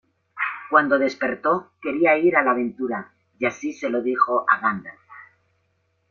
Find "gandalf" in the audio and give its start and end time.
4.59-4.99